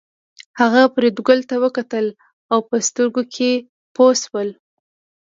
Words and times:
هغه 0.59 0.81
فریدګل 0.93 1.39
ته 1.49 1.55
وکتل 1.63 2.05
او 2.51 2.59
په 2.69 2.75
سترګو 2.87 3.23
کې 3.35 3.51
پوه 3.95 4.13
شول 4.23 4.49